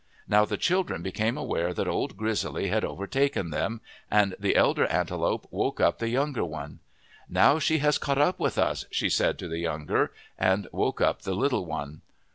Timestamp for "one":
6.43-6.79, 11.67-12.01